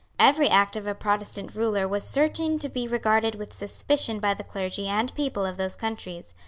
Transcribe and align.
Every 0.17 0.49
act 0.49 0.75
of 0.75 0.87
a 0.87 0.95
Protestant 0.95 1.53
ruler 1.53 1.87
was 1.87 2.03
certain 2.03 2.57
to 2.57 2.69
be 2.69 2.87
regarded 2.87 3.35
with 3.35 3.53
suspicion 3.53 4.19
by 4.19 4.33
the 4.33 4.43
clergy 4.43 4.87
and 4.87 5.13
people 5.13 5.45
of 5.45 5.57
those 5.57 5.75
countries. 5.75 6.33